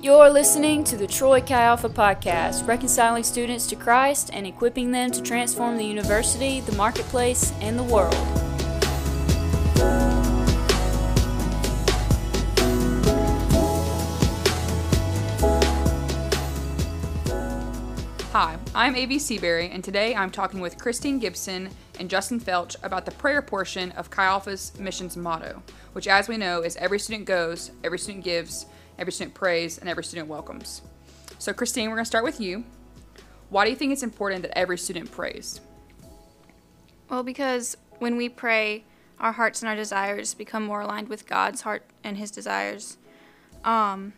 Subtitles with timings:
[0.00, 5.10] You're listening to the Troy Chi Alpha podcast, reconciling students to Christ and equipping them
[5.10, 8.47] to transform the university, the marketplace, and the world.
[18.40, 19.18] Hi, I'm A.V.
[19.18, 23.90] Seabury, and today I'm talking with Christine Gibson and Justin Felch about the prayer portion
[23.90, 25.60] of Chi Alpha's missions motto,
[25.92, 29.88] which, as we know, is every student goes, every student gives, every student prays, and
[29.88, 30.82] every student welcomes.
[31.40, 32.62] So, Christine, we're going to start with you.
[33.50, 35.60] Why do you think it's important that every student prays?
[37.10, 38.84] Well, because when we pray,
[39.18, 42.98] our hearts and our desires become more aligned with God's heart and His desires.
[43.64, 44.12] Um,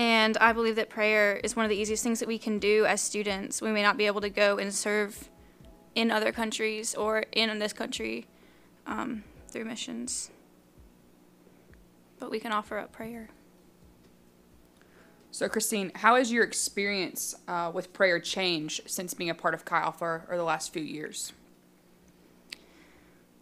[0.00, 2.86] and I believe that prayer is one of the easiest things that we can do
[2.86, 3.60] as students.
[3.60, 5.28] We may not be able to go and serve
[5.94, 8.26] in other countries or in this country
[8.86, 10.30] um, through missions,
[12.18, 13.28] but we can offer up prayer.
[15.30, 19.66] So, Christine, how has your experience uh, with prayer changed since being a part of
[19.66, 21.34] Chi Alpha or the last few years?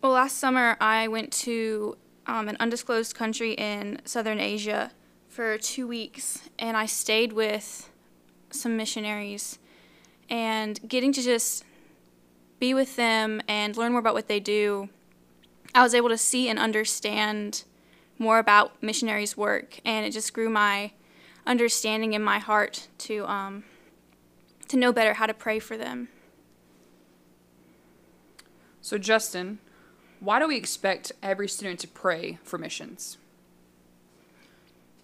[0.02, 1.96] Well, last summer I went to
[2.26, 4.90] um, an undisclosed country in southern Asia
[5.28, 7.90] for two weeks, and I stayed with
[8.50, 9.58] some missionaries.
[10.30, 11.64] And getting to just
[12.58, 14.88] be with them and learn more about what they do,
[15.74, 17.64] I was able to see and understand
[18.18, 20.92] more about missionaries' work, and it just grew my
[21.46, 23.64] understanding in my heart to um,
[24.68, 26.08] to know better how to pray for them.
[28.80, 29.58] So, Justin,
[30.20, 33.18] why do we expect every student to pray for missions?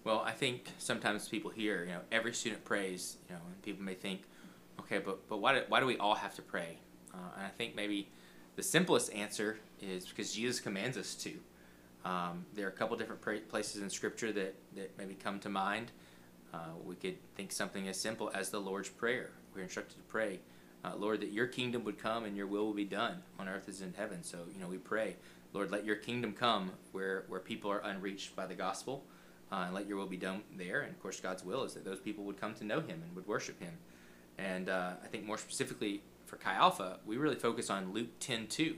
[0.05, 3.83] Well, I think sometimes people hear, you know, every student prays, you know, and people
[3.83, 4.21] may think,
[4.79, 6.77] okay, but but why do, why do we all have to pray?
[7.11, 8.07] Uh, and I think maybe
[8.55, 11.33] the simplest answer is because Jesus commands us to.
[12.07, 15.49] Um, there are a couple different pra- places in Scripture that, that maybe come to
[15.49, 15.91] mind.
[16.53, 19.31] Uh, we could think something as simple as the Lord's Prayer.
[19.55, 20.39] We're instructed to pray,
[20.83, 23.67] uh, Lord, that your kingdom would come and your will will be done on earth
[23.67, 24.23] as in heaven.
[24.23, 25.15] So, you know, we pray,
[25.51, 29.03] Lord, let your kingdom come where, where people are unreached by the gospel,
[29.51, 30.81] uh, and let your will be done there.
[30.81, 33.15] And of course, God's will is that those people would come to know him and
[33.15, 33.73] would worship him.
[34.37, 38.47] And uh, I think more specifically for Chi Alpha, we really focus on Luke 10
[38.47, 38.75] 2,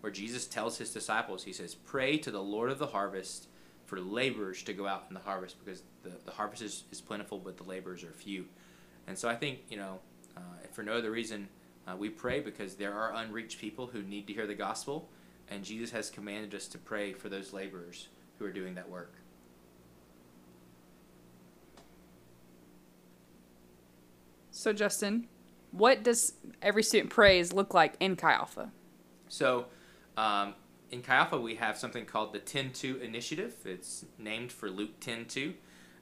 [0.00, 3.48] where Jesus tells his disciples, He says, Pray to the Lord of the harvest
[3.86, 7.38] for laborers to go out in the harvest because the, the harvest is, is plentiful,
[7.38, 8.44] but the laborers are few.
[9.06, 10.00] And so I think, you know,
[10.36, 10.40] uh,
[10.72, 11.48] for no other reason,
[11.86, 15.08] uh, we pray because there are unreached people who need to hear the gospel,
[15.50, 18.08] and Jesus has commanded us to pray for those laborers
[18.38, 19.14] who are doing that work.
[24.58, 25.28] So, Justin,
[25.70, 28.72] what does every student prays look like in Chi Alpha?
[29.28, 29.66] So,
[30.16, 30.54] um,
[30.90, 33.54] in Chi Alpha, we have something called the 10 2 Initiative.
[33.64, 35.54] It's named for Luke 10 2.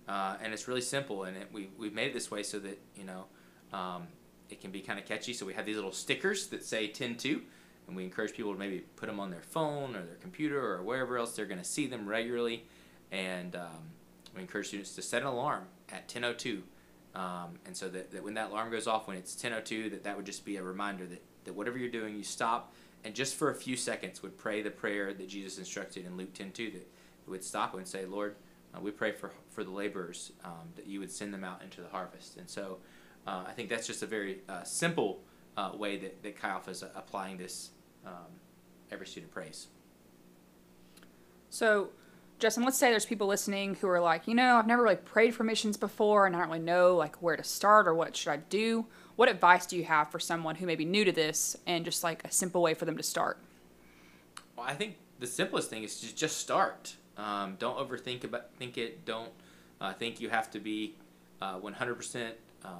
[0.09, 2.81] Uh, and it's really simple, and it, we, we've made it this way so that,
[2.97, 3.27] you know,
[3.75, 4.07] um,
[4.49, 5.35] it can be kind of catchy.
[5.35, 7.43] So we have these little stickers that say 10 2,
[7.89, 10.83] and we encourage people to maybe put them on their phone or their computer or
[10.83, 12.65] wherever else they're going to see them regularly.
[13.13, 13.91] And um,
[14.35, 16.63] we encourage students to set an alarm at 10.02.
[17.17, 20.17] Um, and so that, that when that alarm goes off when it's 10.02, that that
[20.17, 22.73] would just be a reminder that, that whatever you're doing, you stop
[23.07, 26.35] and just for a few seconds would pray the prayer that Jesus instructed in Luke
[26.35, 26.89] 10.2 that
[27.29, 28.35] would stop and say, Lord,
[28.75, 31.81] uh, we pray for, for the laborers um, that you would send them out into
[31.81, 32.37] the harvest.
[32.37, 32.79] And so
[33.25, 35.21] uh, I think that's just a very uh, simple
[35.57, 37.71] uh, way that, that Alpha is applying this
[38.05, 38.13] um,
[38.91, 39.69] every student prays.
[41.49, 41.91] So,
[42.39, 45.35] Justin, let's say there's people listening who are like, you know, I've never really prayed
[45.35, 48.31] for missions before and I don't really know like where to start or what should
[48.31, 48.87] I do.
[49.17, 52.05] What advice do you have for someone who may be new to this and just
[52.05, 53.39] like a simple way for them to start?
[54.55, 56.97] Well, I think the simplest thing is to just start.
[57.17, 59.07] Um, don't overthink about think it.
[59.07, 59.31] Don't
[59.81, 60.95] uh, think you have to be
[61.41, 62.33] uh, 100%
[62.65, 62.73] um,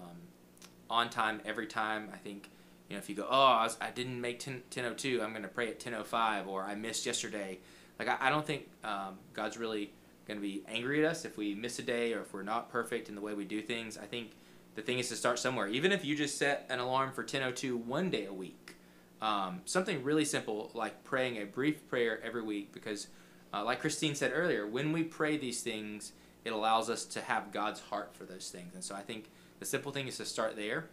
[0.91, 2.11] on time every time.
[2.13, 2.51] I think
[2.89, 5.43] you know if you go, oh, I, was, I didn't make 10, 10:02, I'm going
[5.43, 7.59] to pray at 10:05, or I missed yesterday.
[7.99, 9.93] Like I, I don't think um, God's really
[10.27, 12.71] going to be angry at us if we miss a day or if we're not
[12.71, 13.97] perfect in the way we do things.
[13.97, 14.33] I think
[14.75, 15.69] the thing is to start somewhere.
[15.69, 18.77] Even if you just set an alarm for 10:02 one day a week,
[19.23, 22.73] um, something really simple like praying a brief prayer every week.
[22.73, 23.09] Because,
[23.55, 26.13] uh, like Christine said earlier, when we pray these things,
[26.45, 28.75] it allows us to have God's heart for those things.
[28.75, 30.89] And so I think the simple thing is to start there.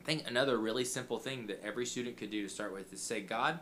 [0.00, 3.02] I think another really simple thing that every student could do to start with is
[3.02, 3.60] say, God,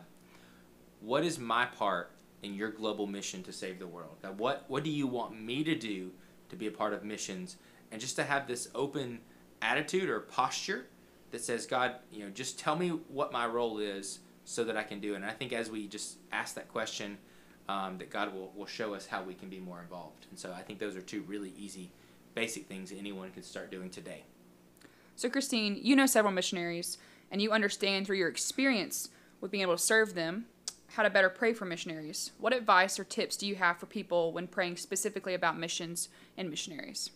[1.01, 2.11] what is my part
[2.43, 4.17] in your global mission to save the world?
[4.21, 6.11] God, what what do you want me to do
[6.49, 7.57] to be a part of missions?
[7.91, 9.19] And just to have this open
[9.61, 10.85] attitude or posture
[11.31, 14.83] that says, God, you know, just tell me what my role is so that I
[14.83, 15.17] can do it.
[15.17, 17.17] And I think as we just ask that question,
[17.67, 20.25] um, that God will, will show us how we can be more involved.
[20.31, 21.91] And so I think those are two really easy,
[22.33, 24.23] basic things anyone can start doing today.
[25.15, 26.97] So, Christine, you know several missionaries,
[27.29, 29.09] and you understand through your experience
[29.39, 30.45] with being able to serve them
[30.95, 32.31] how to better pray for missionaries.
[32.39, 36.49] What advice or tips do you have for people when praying specifically about missions and
[36.49, 37.11] missionaries?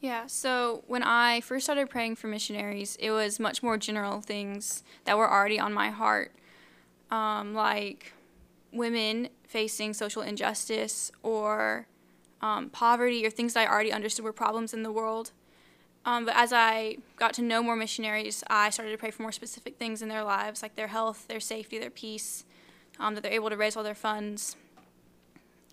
[0.00, 4.82] Yeah, so when I first started praying for missionaries, it was much more general things
[5.04, 6.32] that were already on my heart,
[7.10, 8.14] um, like
[8.72, 11.86] women facing social injustice or
[12.40, 15.32] um, poverty or things that I already understood were problems in the world.
[16.06, 19.32] Um, but as I got to know more missionaries, I started to pray for more
[19.32, 22.44] specific things in their lives, like their health, their safety, their peace,
[23.00, 24.56] um, that they're able to raise all their funds.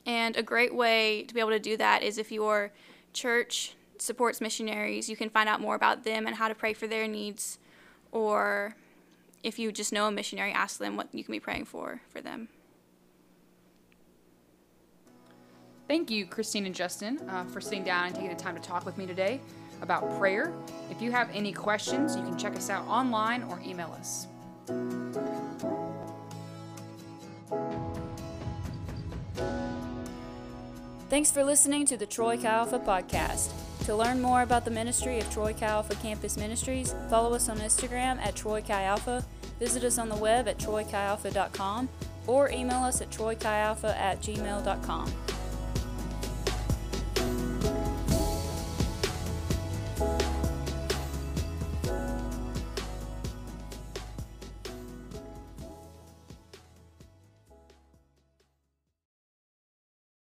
[0.05, 2.71] And a great way to be able to do that is if your
[3.13, 6.87] church supports missionaries, you can find out more about them and how to pray for
[6.87, 7.59] their needs.
[8.11, 8.75] Or
[9.43, 12.21] if you just know a missionary, ask them what you can be praying for for
[12.21, 12.47] them.
[15.87, 18.85] Thank you, Christine and Justin, uh, for sitting down and taking the time to talk
[18.85, 19.39] with me today
[19.81, 20.53] about prayer.
[20.91, 24.27] If you have any questions, you can check us out online or email us.
[31.09, 33.51] Thanks for listening to the Troy Chi Alpha podcast.
[33.85, 37.57] To learn more about the ministry of Troy Chi Alpha Campus Ministries, follow us on
[37.59, 39.25] Instagram at Troy Chi Alpha,
[39.59, 41.87] visit us on the web at troychialpha.com,
[42.27, 45.13] or email us at troychialpha at gmail.com.